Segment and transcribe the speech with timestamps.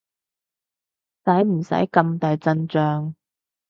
[1.25, 3.13] 使唔使咁大陣仗？